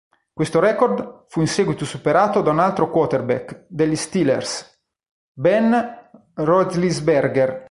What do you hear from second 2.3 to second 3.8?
da un altro quarterback